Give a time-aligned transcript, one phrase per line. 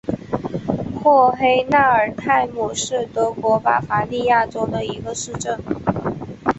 [0.99, 5.61] 霍黑纳尔泰姆是德国巴伐利亚州的一个市镇。